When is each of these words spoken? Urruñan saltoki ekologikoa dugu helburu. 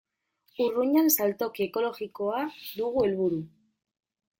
Urruñan 0.65 1.11
saltoki 1.17 1.67
ekologikoa 1.67 2.43
dugu 2.59 3.09
helburu. 3.09 3.43